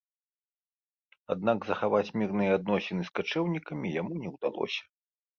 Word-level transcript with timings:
Аднак, 1.33 1.59
захаваць 1.71 2.13
мірныя 2.21 2.55
адносіны 2.59 3.01
з 3.09 3.13
качэўнікамі 3.19 3.87
яму 4.01 4.17
не 4.23 4.33
ўдалося. 4.33 4.83